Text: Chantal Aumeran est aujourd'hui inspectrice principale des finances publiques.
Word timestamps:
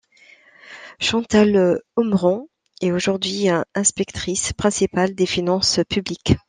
Chantal 0.99 1.79
Aumeran 1.95 2.47
est 2.81 2.89
aujourd'hui 2.91 3.49
inspectrice 3.75 4.51
principale 4.51 5.13
des 5.13 5.27
finances 5.27 5.79
publiques. 5.87 6.37